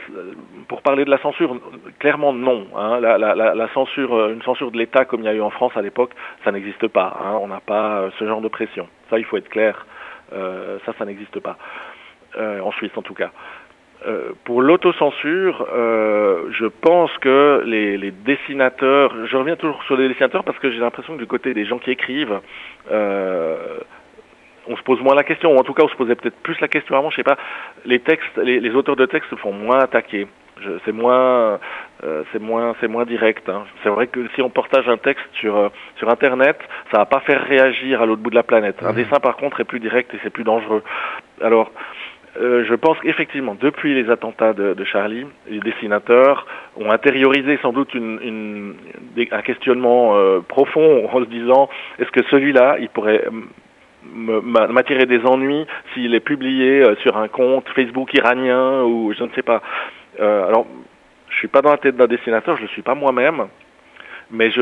pour 0.67 0.81
parler 0.81 1.05
de 1.05 1.09
la 1.09 1.17
censure, 1.19 1.57
clairement 1.99 2.33
non. 2.33 2.67
Hein, 2.75 2.99
la, 2.99 3.67
censure, 3.73 4.15
euh, 4.15 4.33
une 4.33 4.41
censure 4.41 4.71
de 4.71 4.77
l'État 4.77 5.05
comme 5.05 5.21
il 5.21 5.25
y 5.25 5.29
a 5.29 5.33
eu 5.33 5.41
en 5.41 5.49
France 5.49 5.73
à 5.75 5.81
l'époque, 5.81 6.11
ça 6.43 6.51
n'existe 6.51 6.87
pas. 6.87 7.17
Hein, 7.21 7.37
on 7.41 7.47
n'a 7.47 7.61
pas 7.61 8.09
ce 8.19 8.25
genre 8.25 8.41
de 8.41 8.49
pression. 8.49 8.87
Ça, 9.09 9.19
il 9.19 9.25
faut 9.25 9.37
être 9.37 9.49
clair. 9.49 9.85
Ça, 10.31 10.93
ça 10.97 11.05
n'existe 11.05 11.39
pas. 11.39 11.57
En 12.37 12.71
Suisse, 12.71 12.91
en 12.97 13.01
tout 13.01 13.13
cas. 13.13 13.31
Euh, 14.05 14.33
pour 14.43 14.61
l'autocensure, 14.61 15.65
euh, 15.73 16.43
je 16.51 16.65
pense 16.65 17.11
que 17.19 17.63
les, 17.65 17.97
les, 17.97 18.11
dessinateurs, 18.11 19.25
je 19.25 19.35
reviens 19.35 19.55
toujours 19.55 19.81
sur 19.83 19.97
les 19.97 20.07
dessinateurs 20.07 20.43
parce 20.43 20.59
que 20.59 20.69
j'ai 20.69 20.77
l'impression 20.77 21.15
que 21.15 21.19
du 21.19 21.25
côté 21.25 21.55
des 21.55 21.65
gens 21.65 21.79
qui 21.79 21.89
écrivent, 21.89 22.39
euh, 22.91 23.79
on 24.67 24.75
se 24.77 24.83
pose 24.83 25.01
moins 25.01 25.15
la 25.15 25.23
question, 25.23 25.55
ou 25.55 25.57
en 25.57 25.63
tout 25.63 25.73
cas 25.73 25.83
on 25.83 25.87
se 25.87 25.95
posait 25.95 26.15
peut-être 26.15 26.37
plus 26.43 26.59
la 26.59 26.67
question 26.67 26.95
avant, 26.95 27.09
je 27.09 27.15
sais 27.15 27.23
pas, 27.23 27.37
les 27.85 27.99
textes, 27.99 28.37
les, 28.37 28.59
les 28.59 28.71
auteurs 28.71 28.95
de 28.95 29.05
textes 29.07 29.29
se 29.29 29.35
font 29.35 29.53
moins 29.53 29.79
attaquer. 29.79 30.27
C'est 30.85 30.93
moins, 30.93 31.59
euh, 32.03 32.23
c'est 32.31 32.39
moins, 32.39 32.75
c'est 32.79 32.87
moins 32.87 33.03
direct. 33.03 33.49
Hein. 33.49 33.65
C'est 33.83 33.89
vrai 33.89 34.07
que 34.07 34.25
si 34.35 34.41
on 34.41 34.49
partage 34.49 34.87
un 34.87 34.97
texte 34.97 35.25
sur 35.33 35.57
euh, 35.57 35.69
sur 35.97 36.09
Internet, 36.09 36.57
ça 36.91 36.99
va 36.99 37.05
pas 37.05 37.19
faire 37.19 37.43
réagir 37.43 38.01
à 38.01 38.05
l'autre 38.05 38.21
bout 38.21 38.29
de 38.29 38.35
la 38.35 38.43
planète. 38.43 38.81
Un 38.81 38.93
mmh. 38.93 38.95
dessin 38.95 39.19
par 39.19 39.35
contre 39.35 39.59
est 39.59 39.65
plus 39.65 39.81
direct 39.81 40.13
et 40.13 40.19
c'est 40.23 40.29
plus 40.29 40.45
dangereux. 40.45 40.81
Alors 41.41 41.71
euh, 42.37 42.65
je 42.67 42.75
pense 42.75 42.99
qu'effectivement, 42.99 43.55
depuis 43.59 43.93
les 43.93 44.09
attentats 44.09 44.53
de, 44.53 44.83
Charlie, 44.83 45.25
les 45.49 45.59
dessinateurs 45.59 46.45
ont 46.75 46.91
intériorisé 46.91 47.57
sans 47.61 47.71
doute 47.71 47.93
une, 47.93 48.75
un 49.31 49.41
questionnement 49.41 50.15
euh, 50.15 50.41
profond 50.41 51.07
en 51.11 51.19
se 51.19 51.29
disant 51.29 51.69
est-ce 51.99 52.11
que 52.11 52.23
celui-là, 52.29 52.77
il 52.79 52.89
pourrait 52.89 53.25
m'attirer 54.03 55.05
des 55.05 55.25
ennuis 55.25 55.65
s'il 55.93 56.13
est 56.13 56.19
publié 56.19 56.83
euh, 56.83 56.95
sur 56.97 57.17
un 57.17 57.27
compte 57.27 57.67
Facebook 57.69 58.13
iranien 58.13 58.83
ou 58.83 59.13
je 59.17 59.23
ne 59.23 59.29
sais 59.29 59.41
pas. 59.41 59.61
alors, 60.19 60.67
je 61.29 61.37
suis 61.37 61.47
pas 61.47 61.61
dans 61.61 61.71
la 61.71 61.77
tête 61.77 61.95
d'un 61.95 62.07
dessinateur, 62.07 62.55
je 62.57 62.63
ne 62.63 62.67
le 62.67 62.73
suis 62.73 62.81
pas 62.81 62.95
moi-même. 62.95 63.47
Mais 64.31 64.49
je, 64.49 64.61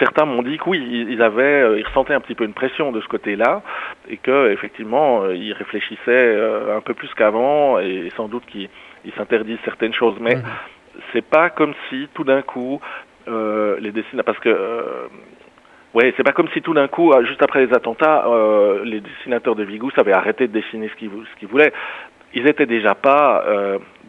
certains 0.00 0.24
m'ont 0.24 0.42
dit 0.42 0.58
que 0.58 0.68
oui, 0.68 1.06
ils 1.08 1.22
avaient, 1.22 1.62
euh, 1.62 1.78
ils 1.78 1.86
ressentaient 1.86 2.14
un 2.14 2.20
petit 2.20 2.34
peu 2.34 2.44
une 2.44 2.52
pression 2.52 2.90
de 2.90 3.00
ce 3.00 3.06
côté-là, 3.06 3.62
et 4.08 4.16
que 4.16 4.50
effectivement, 4.50 5.22
euh, 5.22 5.36
ils 5.36 5.52
réfléchissaient 5.52 6.00
euh, 6.08 6.76
un 6.76 6.80
peu 6.80 6.94
plus 6.94 7.12
qu'avant, 7.14 7.78
et 7.78 8.10
sans 8.16 8.28
doute 8.28 8.44
qu'ils 8.46 8.68
s'interdisent 9.16 9.58
certaines 9.64 9.94
choses. 9.94 10.16
Mais 10.20 10.36
mmh. 10.36 10.42
c'est 11.12 11.24
pas 11.24 11.50
comme 11.50 11.74
si 11.88 12.08
tout 12.12 12.24
d'un 12.24 12.42
coup 12.42 12.80
euh, 13.28 13.76
les 13.80 13.92
dessinateurs, 13.92 14.24
parce 14.24 14.38
que 14.40 14.48
euh, 14.48 15.08
c'est 16.16 16.24
pas 16.24 16.32
comme 16.32 16.48
si 16.54 16.62
tout 16.62 16.74
d'un 16.74 16.88
coup, 16.88 17.12
juste 17.24 17.42
après 17.42 17.64
les 17.64 17.72
attentats, 17.74 18.26
euh, 18.26 18.84
les 18.84 19.00
dessinateurs 19.00 19.54
de 19.54 19.64
Vigous 19.64 19.92
avaient 19.96 20.12
arrêté 20.12 20.46
de 20.48 20.52
dessiner 20.52 20.88
ce 20.88 20.94
qu'ils 20.96 21.48
voulaient. 21.48 21.72
Ils 22.34 22.46
étaient 22.46 22.66
déjà 22.66 22.94
pas 22.94 23.42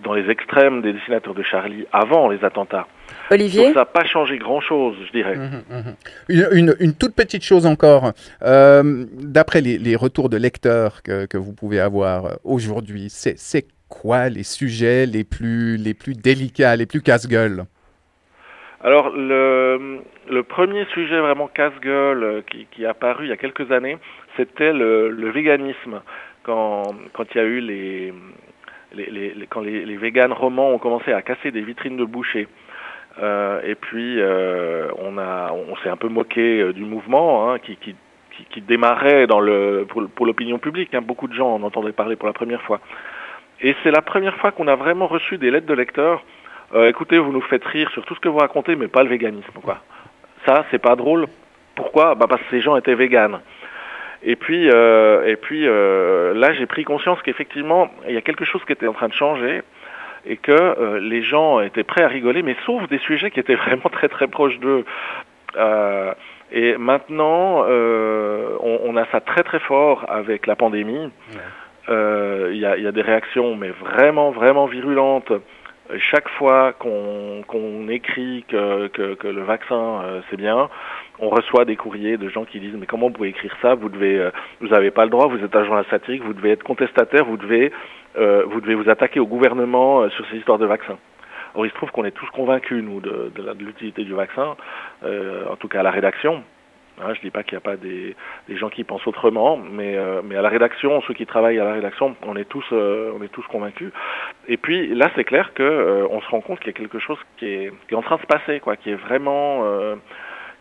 dans 0.03 0.13
les 0.13 0.29
extrêmes 0.29 0.81
des 0.81 0.91
dessinateurs 0.91 1.34
de 1.34 1.41
Charlie 1.41 1.86
avant 1.93 2.27
les 2.27 2.43
attentats. 2.43 2.86
Olivier 3.32 3.74
ça 3.74 3.80
n'a 3.80 3.86
pas 3.86 4.06
changé 4.06 4.38
grand-chose, 4.38 4.96
je 5.08 5.12
dirais. 5.12 5.36
Mmh, 5.36 5.63
mmh. 5.70 6.54
Une, 6.54 6.75
une, 6.80 6.94
toute 6.94 7.16
petite 7.16 7.44
chose 7.44 7.66
encore. 7.66 8.13
Euh, 8.42 9.06
d'après 9.13 9.62
les, 9.62 9.78
les, 9.78 9.96
retours 9.96 10.30
de 10.30 10.38
lecteurs 10.38 11.01
que, 11.04 11.25
que 11.25 11.38
vous 11.38 11.54
pouvez 11.54 11.80
avoir 11.80 12.39
aujourd'hui, 12.44 13.08
c'est 13.10 13.68
quoi 13.89 14.30
les 14.30 14.44
sujets 14.44 15.06
les 15.06 15.24
plus, 15.24 15.78
les 15.78 15.94
plus 15.94 16.13
délicats, 16.13 16.75
les 16.75 16.86
plus 16.86 17.01
casse-gueule 17.01 17.66
alors 18.82 19.10
le, 19.10 20.00
le, 20.30 20.44
premier 20.44 20.86
sujet 20.94 21.20
vraiment 21.20 21.50
casse-gueule 21.50 22.44
qui, 22.50 22.66
qui, 22.72 22.84
est 22.84 22.88
apparu 22.88 23.25
il 23.25 23.30
y 23.30 23.34
a 23.34 23.38
quelques 23.38 23.74
années, 23.74 23.98
c'était 24.38 24.72
le, 24.72 25.10
le, 25.10 25.30
véganisme. 25.32 26.01
Quand, 26.44 26.84
quand 27.12 27.25
il 27.36 27.38
y 27.38 27.42
a 27.42 27.44
eu 27.44 27.60
les, 27.60 28.13
quand 29.50 29.60
les, 29.60 29.86
les 29.86 29.98
véganes 29.98 30.32
romans 30.32 30.72
ont 30.72 30.78
commencé 30.78 31.12
à 31.12 31.22
casser 31.22 31.51
des 31.51 31.62
vitrines 31.62 31.98
de 31.98 32.06
boucher. 32.06 32.48
Et 33.18 33.75
puis 33.75 34.20
on 34.22 35.18
a, 35.18 35.51
on 35.51 35.75
s'est 35.78 35.89
un 35.89 35.98
peu 35.98 36.08
moqué 36.08 36.72
du 36.74 36.86
mouvement 36.86 37.51
hein, 37.51 37.60
qui, 37.60 37.75
qui, 37.75 37.96
qui, 38.50 38.62
démarrait 38.62 39.28
dans 39.28 39.42
le, 39.42 39.86
pour, 39.88 40.25
l'opinion 40.25 40.58
publique. 40.58 40.94
Hein. 40.94 41.01
Beaucoup 41.01 41.28
de 41.28 41.34
gens 41.34 41.56
en 41.56 41.63
entendaient 41.63 41.92
parler 41.92 42.16
pour 42.16 42.28
la 42.28 42.34
première 42.34 42.62
fois. 42.62 42.80
Et 43.62 43.75
c'est 43.84 43.92
la 43.92 44.01
première 44.01 44.38
fois 44.38 44.51
qu'on 44.51 44.68
a 44.68 44.75
vraiment 44.75 45.08
reçu 45.08 45.38
des 45.38 45.51
lettres 45.51 45.68
de 45.68 45.74
lecteurs. 45.74 46.24
écoutez, 46.75 47.18
vous 47.18 47.34
nous 47.34 47.42
faites 47.42 47.66
rire 47.66 47.89
sur 47.92 48.06
tout 48.06 48.16
ce 48.16 48.22
que 48.22 48.30
vous 48.30 48.38
racontez, 48.38 48.75
mais 48.78 48.88
pas 48.88 49.04
le 49.04 49.10
véganisme, 49.10 49.60
quoi. 49.62 49.80
Ça, 50.46 50.66
c'est 50.72 50.80
pas 50.82 50.96
drôle. 50.96 51.28
Pourquoi? 51.75 52.16
Bah 52.16 52.28
Parce 52.30 52.42
que 52.44 52.50
ces 52.51 52.62
gens 52.62 52.75
étaient 52.78 52.96
véganes. 52.96 53.39
Et 54.22 54.36
puis, 54.36 54.70
euh, 54.70 55.25
et 55.25 55.36
puis 55.36 55.66
euh, 55.66 56.34
là, 56.34 56.54
j'ai 56.54 56.66
pris 56.66 56.84
conscience 56.84 57.22
qu'effectivement, 57.22 57.89
il 58.08 58.13
y 58.13 58.18
a 58.18 58.22
quelque 58.22 58.46
chose 58.46 58.63
qui 58.66 58.74
était 58.74 58.88
en 58.88 58.94
train 58.94 59.08
de 59.08 59.13
changer 59.13 59.62
et 60.29 60.38
que 60.38 60.51
euh, 60.51 61.00
les 61.00 61.24
gens 61.24 61.59
étaient 61.59 61.83
prêts 61.83 62.03
à 62.03 62.07
rigoler, 62.07 62.41
mais 62.43 62.55
sauf 62.65 62.88
des 62.88 63.00
sujets 63.00 63.31
qui 63.31 63.39
étaient 63.39 63.55
vraiment 63.65 63.89
très 63.91 64.07
très 64.07 64.27
proches 64.27 64.57
d'eux. 64.59 64.86
et 66.51 66.77
maintenant, 66.77 67.65
on, 67.67 68.79
on, 68.86 68.95
a 68.95 69.05
ça 69.12 69.19
très 69.19 69.43
très 69.43 69.59
fort 69.59 70.05
avec 70.07 70.48
la 70.48 70.55
pandémie. 70.55 71.09
Il 71.89 72.57
y, 72.57 72.65
a, 72.65 72.77
y, 72.77 72.88
a, 72.88 72.91
des 72.91 73.01
réactions, 73.01 73.55
mais 73.55 73.69
vraiment 73.69 74.29
vraiment 74.29 74.67
virulentes 74.67 75.33
chaque 75.98 76.29
fois 76.29 76.74
qu'on 76.74 77.88
écrit 77.89 78.46
que, 78.48 78.89
le 79.24 79.41
vaccin 79.41 80.01
euh, 80.03 80.22
c'est 80.29 80.38
bien, 80.38 80.69
on 81.19 81.29
reçoit 81.29 81.65
des 81.65 81.75
courriers 81.75 82.17
de 82.17 82.29
gens 82.29 82.46
qui 82.46 82.60
disent 82.60 82.75
mais 82.77 82.86
comment 82.86 83.08
vous 83.08 83.13
pouvez 83.13 83.29
écrire 83.29 83.55
ça? 83.62 83.74
Vous 83.75 83.89
devez, 83.89 84.19
euh, 84.19 84.31
vous 84.62 84.67
n'avez 84.67 84.91
pas 84.91 85.03
le 85.05 85.10
droit, 85.10 85.27
vous 85.27 85.43
êtes 85.43 85.51
journal 85.51 85.86
satirique, 85.89 86.24
vous 86.24 86.34
devez 86.34 86.51
être 86.51 86.63
contestataire, 86.63 87.25
vous 87.25 87.38
devez, 87.38 87.72
euh, 88.17 88.46
vous 88.46 88.89
attaquer 88.89 89.19
au 89.19 89.25
gouvernement 89.25 90.08
sur 90.10 90.25
ces 90.29 90.38
histoires 90.38 90.60
de 90.60 90.65
vaccins. 90.65 90.98
Or 91.55 91.65
il 91.65 91.69
se 91.69 91.75
trouve 91.75 91.89
qu'on 91.91 92.05
est 92.05 92.12
tous 92.12 92.29
convaincus 92.29 92.84
nous 92.84 93.00
de, 93.00 93.31
de 93.36 93.63
l'utilité 93.63 94.03
du 94.03 94.13
vaccin, 94.13 94.55
en 95.03 95.55
tout 95.55 95.67
cas 95.67 95.79
à 95.79 95.84
la 95.84 95.91
rédaction. 95.91 96.43
Hein, 97.01 97.13
je 97.13 97.20
ne 97.20 97.24
dis 97.24 97.32
pas 97.32 97.44
qu'il 97.44 97.53
n'y 97.53 97.58
a 97.58 97.62
pas 97.62 97.77
des, 97.77 98.15
gens 98.50 98.70
qui 98.70 98.84
pensent 98.84 99.08
autrement, 99.08 99.58
mais, 99.58 99.96
euh, 99.96 100.22
mais 100.24 100.36
à 100.36 100.41
la 100.41 100.50
rédaction, 100.50 101.01
ceux 101.08 101.13
qui 101.13 101.25
travaillent 101.25 101.60
à 101.60 101.63
la 101.63 101.74
rédaction, 101.74 102.15
on 102.25 102.36
est 102.36 102.46
tous, 102.46 102.65
euh, 102.74 103.13
convaincus. 103.50 103.91
Et 104.48 104.58
puis 104.58 104.94
là, 104.94 105.10
c'est 105.15 105.24
clair 105.24 105.53
que 105.53 105.63
euh, 105.63 106.20
se 106.22 106.27
rend 106.27 106.41
compte 106.41 106.60
qu'il 106.60 106.68
y 106.68 106.75
a 106.75 106.77
quelque 106.77 107.00
chose 107.00 107.18
qui 107.38 107.46
est, 107.46 107.74
qui 107.88 107.94
est, 107.94 107.98
en 107.98 108.01
train 108.01 108.18
de 108.18 108.22
se 108.22 108.27
passer, 108.27 108.60
quoi, 108.60 108.75
qui 108.75 108.91
est 108.91 108.96
vraiment 108.96 109.63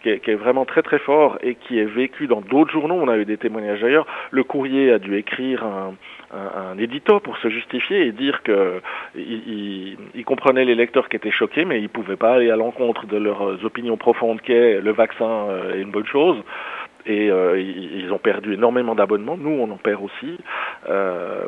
qui 0.03 0.11
est, 0.11 0.35
vraiment 0.35 0.65
très 0.65 0.83
très 0.83 0.99
fort 0.99 1.39
et 1.43 1.55
qui 1.55 1.79
est 1.79 1.85
vécu 1.85 2.27
dans 2.27 2.41
d'autres 2.41 2.71
journaux. 2.71 2.97
On 2.97 3.09
a 3.09 3.17
eu 3.17 3.25
des 3.25 3.37
témoignages 3.37 3.81
d'ailleurs. 3.81 4.07
Le 4.31 4.45
courrier 4.45 4.93
a 4.93 4.99
dû 4.99 5.17
écrire 5.17 5.65
un, 5.65 5.95
un, 6.33 6.79
édito 6.79 7.21
pour 7.21 7.37
se 7.39 7.49
justifier 7.49 8.07
et 8.07 8.13
dire 8.13 8.43
que 8.43 8.81
il, 9.17 9.97
comprenait 10.25 10.65
les 10.65 10.75
lecteurs 10.75 11.09
qui 11.09 11.17
étaient 11.17 11.31
choqués, 11.31 11.65
mais 11.65 11.81
il 11.81 11.89
pouvait 11.89 12.17
pas 12.17 12.35
aller 12.35 12.51
à 12.51 12.57
l'encontre 12.57 13.07
de 13.07 13.17
leurs 13.17 13.65
opinions 13.65 13.97
profondes 13.97 14.41
qu'est 14.43 14.81
le 14.81 14.93
vaccin 14.93 15.25
euh, 15.25 15.75
est 15.75 15.81
une 15.81 15.91
bonne 15.91 16.07
chose. 16.07 16.37
Et 17.07 17.31
euh, 17.31 17.59
ils 17.59 18.13
ont 18.13 18.19
perdu 18.19 18.53
énormément 18.55 18.95
d'abonnements. 18.95 19.39
Nous, 19.39 19.51
on 19.51 19.71
en 19.71 19.79
perd 19.79 20.03
aussi. 20.03 20.39
Euh, 20.91 21.47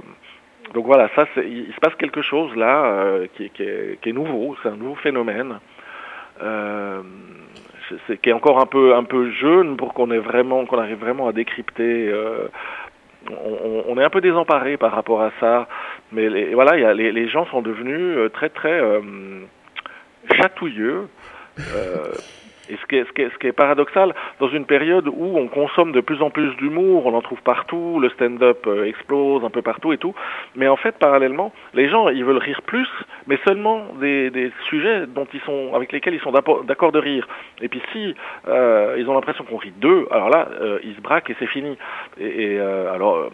donc 0.73 0.87
voilà, 0.87 1.11
ça, 1.15 1.27
il 1.37 1.71
se 1.75 1.81
passe 1.81 1.95
quelque 1.97 2.23
chose 2.23 2.55
là 2.57 3.19
qui, 3.35 3.51
est, 3.59 4.13
nouveau. 4.13 4.57
C'est 4.63 4.71
un 4.71 4.77
nouveau 4.77 4.95
phénomène. 4.95 5.59
Qui 8.23 8.31
est 8.31 8.33
encore 8.33 8.61
un 8.61 8.67
peu 8.67 8.95
un 8.95 9.05
peu 9.05 9.31
jeune 9.33 9.77
pour 9.77 9.95
qu'on 9.95 10.11
ait 10.11 10.19
vraiment 10.19 10.65
qu'on 10.67 10.79
arrive 10.79 10.99
vraiment 10.99 11.29
à 11.29 11.33
décrypter. 11.33 12.09
Euh, 12.09 12.49
on, 13.31 13.85
on, 13.89 13.99
est 13.99 14.05
un 14.05 14.11
peu 14.11 14.21
désemparé 14.21 14.77
par 14.77 14.93
rapport 14.93 15.23
à 15.23 15.31
ça, 15.41 15.69
mais 16.13 16.29
les, 16.29 16.55
voilà, 16.55 16.79
y 16.79 16.85
a, 16.85 16.95
les, 16.95 17.13
les, 17.13 17.29
gens 17.29 17.47
sont 17.47 17.61
devenus 17.63 18.17
euh, 18.17 18.29
très 18.29 18.49
très 18.49 18.81
euh, 18.81 19.01
chatouilleux. 20.33 21.09
Et 22.71 22.79
ce 22.81 23.39
qui, 23.39 23.47
est, 23.47 23.53
paradoxal, 23.53 24.15
dans 24.39 24.49
une 24.49 24.65
période 24.65 25.09
où 25.09 25.37
on 25.37 25.49
consomme 25.49 25.93
de 25.93 26.01
plus 26.01 26.23
en 26.23 26.31
plus 26.31 26.55
d'humour, 26.57 27.07
on 27.07 27.15
en 27.15 27.21
trouve 27.21 27.43
partout, 27.43 27.99
le 28.01 28.09
stand-up 28.11 28.65
euh, 28.67 28.85
explose 28.85 29.45
un 29.45 29.51
peu 29.51 29.63
partout 29.63 29.93
et 29.93 29.99
tout, 29.99 30.15
mais 30.57 30.69
en 30.69 30.77
fait, 30.77 30.97
parallèlement, 30.99 31.53
les 31.75 31.89
gens, 31.89 32.09
ils 32.09 32.25
veulent 32.25 32.39
rire 32.39 32.63
plus, 32.63 32.89
mais 33.27 33.39
seulement 33.47 33.87
des, 34.01 34.53
sujets 34.69 35.07
dont 35.07 35.27
ils 35.33 35.41
sont, 35.41 35.73
avec 35.75 35.93
lesquels 35.93 36.15
ils 36.15 36.21
sont 36.21 36.33
d'accord 36.33 36.93
de 36.93 36.99
rire. 36.99 37.27
Et 37.61 37.69
puis 37.69 37.83
si 37.93 38.15
euh, 38.49 38.97
ils 38.99 39.09
ont 39.09 39.15
l'impression 39.15 39.45
qu'on 39.45 39.57
rit 39.57 39.73
d'eux, 39.77 40.07
alors 40.11 40.31
là, 40.31 40.49
euh, 40.61 40.79
ils 40.85 40.95
se 40.95 41.01
braquent 41.01 41.31
et 41.31 41.37
c'est 41.39 41.47
fini. 41.47 41.77
Et, 42.19 42.59
alors 42.59 43.31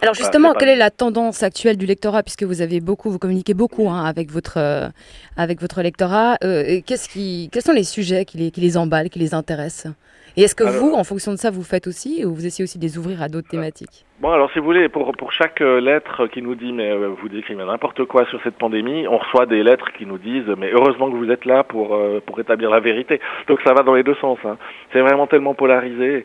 alors 0.00 0.14
justement, 0.14 0.52
quelle 0.52 0.68
est 0.68 0.76
la 0.76 0.90
tendance 0.90 1.42
actuelle 1.42 1.76
du 1.76 1.86
lectorat, 1.86 2.22
puisque 2.22 2.42
vous 2.42 2.60
avez 2.60 2.80
beaucoup, 2.80 3.10
vous 3.10 3.20
communiquez 3.20 3.54
beaucoup 3.54 3.88
hein, 3.88 4.04
avec 4.04 4.30
votre 4.30 4.58
euh, 4.58 4.88
avec 5.36 5.60
votre 5.60 5.80
lectorat. 5.80 6.36
Euh, 6.42 6.80
qu'est-ce 6.84 7.08
qui, 7.08 7.48
quels 7.52 7.62
sont 7.62 7.72
les 7.72 7.84
sujets 7.84 8.24
qui 8.24 8.38
les, 8.38 8.50
qui 8.50 8.60
les 8.60 8.76
emballent, 8.76 9.10
qui 9.10 9.20
les 9.20 9.32
intéressent? 9.32 9.92
Et 10.36 10.42
est-ce 10.42 10.54
que 10.54 10.64
vous, 10.64 10.94
en 10.94 11.04
fonction 11.04 11.30
de 11.30 11.36
ça, 11.36 11.50
vous 11.50 11.62
faites 11.62 11.86
aussi, 11.86 12.24
ou 12.24 12.34
vous 12.34 12.46
essayez 12.46 12.64
aussi 12.64 12.78
de 12.78 12.84
les 12.84 12.96
ouvrir 12.96 13.20
à 13.22 13.28
d'autres 13.28 13.48
thématiques? 13.48 14.06
Bon, 14.18 14.30
alors 14.30 14.50
si 14.52 14.60
vous 14.60 14.64
voulez, 14.64 14.88
pour, 14.88 15.12
pour 15.12 15.30
chaque 15.30 15.60
euh, 15.60 15.78
lettre 15.78 16.26
qui 16.28 16.40
nous 16.40 16.54
dit 16.54 16.72
mais 16.72 16.96
vous 16.96 17.28
décrivez 17.28 17.64
n'importe 17.64 18.04
quoi 18.06 18.24
sur 18.26 18.42
cette 18.42 18.56
pandémie, 18.56 19.06
on 19.06 19.18
reçoit 19.18 19.46
des 19.46 19.62
lettres 19.62 19.92
qui 19.92 20.06
nous 20.06 20.18
disent 20.18 20.50
mais 20.58 20.70
heureusement 20.72 21.10
que 21.10 21.16
vous 21.16 21.30
êtes 21.30 21.44
là 21.44 21.64
pour 21.64 21.96
pour 22.26 22.40
établir 22.40 22.70
la 22.70 22.80
vérité. 22.80 23.20
Donc 23.46 23.60
ça 23.64 23.72
va 23.72 23.82
dans 23.82 23.94
les 23.94 24.02
deux 24.02 24.16
sens. 24.16 24.38
Hein. 24.44 24.56
C'est 24.92 25.00
vraiment 25.00 25.26
tellement 25.28 25.54
polarisé. 25.54 26.24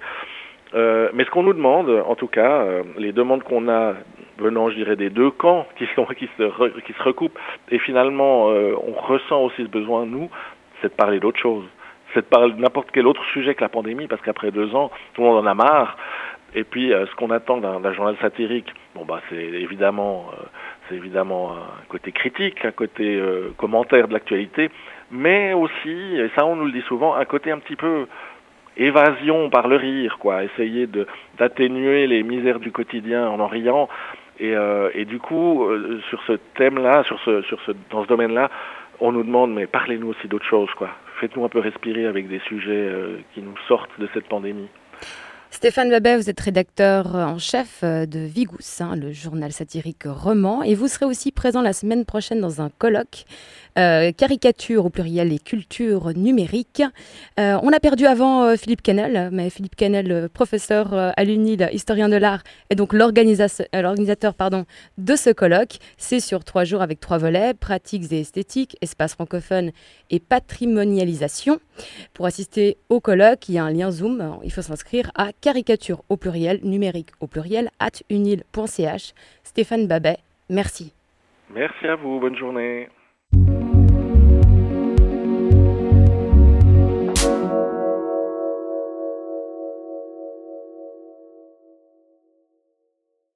Euh, 0.77 1.09
mais 1.13 1.25
ce 1.25 1.31
qu'on 1.31 1.43
nous 1.43 1.53
demande, 1.53 1.89
en 1.89 2.15
tout 2.15 2.27
cas, 2.27 2.61
euh, 2.61 2.83
les 2.97 3.11
demandes 3.11 3.43
qu'on 3.43 3.67
a 3.67 3.95
venant, 4.37 4.69
je 4.69 4.75
dirais, 4.75 4.95
des 4.95 5.09
deux 5.09 5.31
camps 5.31 5.65
qui, 5.77 5.87
sont, 5.95 6.05
qui, 6.05 6.29
se, 6.37 6.43
re, 6.43 6.69
qui 6.85 6.93
se 6.93 7.03
recoupent, 7.03 7.39
et 7.69 7.79
finalement, 7.79 8.49
euh, 8.51 8.75
on 8.85 8.93
ressent 8.93 9.41
aussi 9.41 9.63
ce 9.63 9.69
besoin, 9.69 10.05
nous, 10.05 10.29
c'est 10.81 10.89
de 10.89 10.93
parler 10.93 11.19
d'autre 11.19 11.39
chose. 11.39 11.65
C'est 12.13 12.21
de 12.21 12.25
parler 12.25 12.53
de 12.53 12.61
n'importe 12.61 12.89
quel 12.91 13.07
autre 13.07 13.23
sujet 13.33 13.55
que 13.55 13.61
la 13.61 13.69
pandémie, 13.69 14.07
parce 14.07 14.21
qu'après 14.21 14.51
deux 14.51 14.75
ans, 14.75 14.91
tout 15.13 15.21
le 15.21 15.27
monde 15.27 15.45
en 15.45 15.49
a 15.49 15.53
marre. 15.55 15.97
Et 16.55 16.63
puis, 16.63 16.89
ce 16.91 17.15
qu'on 17.15 17.29
attend 17.31 17.57
d'un 17.57 17.93
journal 17.93 18.15
satirique, 18.21 18.73
bon, 18.95 19.03
bah, 19.03 19.19
c'est 19.29 19.35
évidemment, 19.35 20.31
c'est 20.87 20.95
évidemment 20.95 21.51
un 21.51 21.85
côté 21.89 22.13
critique, 22.13 22.63
un 22.63 22.71
côté 22.71 23.21
commentaire 23.57 24.07
de 24.07 24.13
l'actualité, 24.13 24.71
mais 25.11 25.53
aussi, 25.53 26.17
et 26.17 26.29
ça 26.35 26.45
on 26.45 26.55
nous 26.55 26.65
le 26.65 26.71
dit 26.71 26.83
souvent, 26.87 27.15
un 27.15 27.25
côté 27.25 27.51
un 27.51 27.59
petit 27.59 27.75
peu 27.75 28.07
évasion 28.77 29.49
par 29.49 29.67
le 29.67 29.75
rire, 29.75 30.17
quoi, 30.19 30.43
essayer 30.43 30.87
d'atténuer 31.37 32.07
les 32.07 32.23
misères 32.23 32.59
du 32.59 32.71
quotidien 32.71 33.27
en 33.27 33.39
en 33.39 33.47
riant. 33.47 33.89
Et, 34.39 34.55
euh, 34.55 34.89
et 34.93 35.05
du 35.05 35.19
coup, 35.19 35.65
euh, 35.65 35.99
sur 36.09 36.21
ce 36.27 36.33
thème-là, 36.55 37.03
sur 37.03 37.19
ce, 37.25 37.41
sur 37.43 37.59
ce, 37.65 37.71
dans 37.89 38.03
ce 38.03 38.07
domaine-là, 38.07 38.49
on 38.99 39.11
nous 39.11 39.23
demande, 39.23 39.53
mais 39.53 39.67
parlez-nous 39.67 40.09
aussi 40.09 40.27
d'autres 40.27 40.45
choses, 40.45 40.69
quoi. 40.77 40.89
Faites-nous 41.19 41.43
un 41.43 41.49
peu 41.49 41.59
respirer 41.59 42.05
avec 42.05 42.27
des 42.27 42.39
sujets 42.47 42.69
euh, 42.69 43.17
qui 43.33 43.41
nous 43.41 43.55
sortent 43.67 43.99
de 43.99 44.07
cette 44.13 44.27
pandémie. 44.27 44.67
Stéphane 45.49 45.89
Babet, 45.89 46.17
vous 46.17 46.29
êtes 46.29 46.39
rédacteur 46.39 47.15
en 47.15 47.39
chef 47.39 47.81
de 47.83 48.19
Vigous, 48.19 48.81
hein, 48.81 48.95
le 48.95 49.11
journal 49.11 49.51
satirique 49.51 50.03
roman, 50.05 50.61
et 50.61 50.75
vous 50.75 50.87
serez 50.87 51.05
aussi 51.05 51.31
présent 51.31 51.61
la 51.61 51.73
semaine 51.73 52.05
prochaine 52.05 52.41
dans 52.41 52.61
un 52.61 52.69
colloque 52.69 53.25
euh, 53.77 54.11
caricature 54.11 54.85
au 54.85 54.89
pluriel 54.89 55.31
et 55.31 55.39
culture 55.39 56.09
numérique. 56.15 56.81
Euh, 57.39 57.59
on 57.61 57.71
a 57.71 57.79
perdu 57.79 58.05
avant 58.05 58.43
euh, 58.43 58.55
Philippe 58.55 58.81
Canel, 58.81 59.29
mais 59.31 59.49
Philippe 59.49 59.75
Canel, 59.75 60.29
professeur 60.33 60.93
à 60.93 61.23
l'UNIL, 61.23 61.69
historien 61.71 62.09
de 62.09 62.15
l'art, 62.15 62.41
est 62.69 62.75
donc 62.75 62.93
l'organisateur 62.93 64.33
pardon, 64.33 64.65
de 64.97 65.15
ce 65.15 65.29
colloque. 65.29 65.77
C'est 65.97 66.19
sur 66.19 66.43
trois 66.43 66.63
jours 66.63 66.81
avec 66.81 66.99
trois 66.99 67.17
volets, 67.17 67.53
pratiques 67.53 68.11
et 68.11 68.21
esthétiques, 68.21 68.77
espace 68.81 69.13
francophone 69.13 69.71
et 70.09 70.19
patrimonialisation. 70.19 71.59
Pour 72.13 72.25
assister 72.25 72.77
au 72.89 72.99
colloque, 72.99 73.47
il 73.49 73.55
y 73.55 73.57
a 73.59 73.63
un 73.63 73.71
lien 73.71 73.91
Zoom, 73.91 74.39
il 74.43 74.51
faut 74.51 74.61
s'inscrire 74.61 75.11
à 75.15 75.29
caricature 75.39 76.03
au 76.09 76.17
pluriel, 76.17 76.59
numérique 76.63 77.11
au 77.19 77.27
pluriel, 77.27 77.69
at 77.79 77.91
unil.ch. 78.09 79.13
Stéphane 79.43 79.87
Babet, 79.87 80.17
merci. 80.49 80.93
Merci 81.53 81.87
à 81.87 81.95
vous, 81.95 82.19
bonne 82.19 82.35
journée. 82.35 82.89